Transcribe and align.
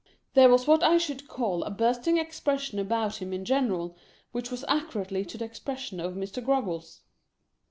There 0.33 0.49
was 0.49 0.65
what 0.65 0.81
I 0.81 0.97
should 0.97 1.27
call 1.27 1.61
a 1.61 1.69
bursting 1.69 2.17
expression 2.17 2.79
about 2.79 3.17
him 3.21 3.33
ia 3.35 3.41
gen 3.41 3.69
eral, 3.69 3.93
which 4.31 4.49
was 4.49 4.65
accurately 4.67 5.21
the 5.21 5.45
expression 5.45 5.99
of 5.99 6.15
Mr. 6.15 6.43
Groggles. 6.43 7.01